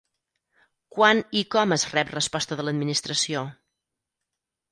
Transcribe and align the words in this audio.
Quan 0.95 1.19
i 1.41 1.43
com 1.57 1.75
es 1.75 1.85
rep 1.91 2.09
resposta 2.15 2.59
de 2.61 2.65
l'Administració? 2.67 3.43